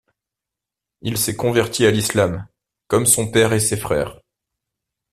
[1.03, 2.47] Il s'est converti à l'Islam,
[2.87, 4.19] comme son père et ses frères.